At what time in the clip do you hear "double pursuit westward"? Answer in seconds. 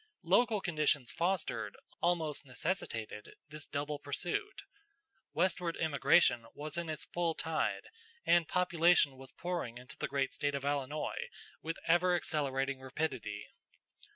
3.67-5.77